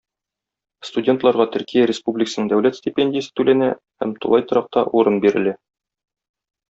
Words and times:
Студентларга 0.87 1.45
Төркия 1.55 1.83
Республикасының 1.91 2.49
дәүләт 2.53 2.79
стипендиясе 2.79 3.31
түләнә 3.41 3.71
һәм 4.05 4.15
тулай 4.25 4.49
торакта 4.53 4.85
урын 5.03 5.21
бирелә. 5.27 5.55